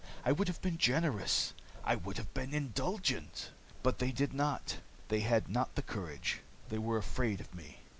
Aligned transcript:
I 0.25 0.31
would 0.31 0.47
have 0.47 0.63
been 0.63 0.79
generous. 0.79 1.53
I 1.83 1.93
would 1.93 2.17
have 2.17 2.33
been 2.33 2.55
indulgent. 2.55 3.51
But 3.83 3.99
they 3.99 4.11
did 4.11 4.33
not. 4.33 4.79
They 5.09 5.19
had 5.19 5.47
not 5.47 5.75
the 5.75 5.83
courage. 5.83 6.39
They 6.69 6.79
were 6.79 6.97
afraid 6.97 7.39
of 7.39 7.53
me. 7.53 7.81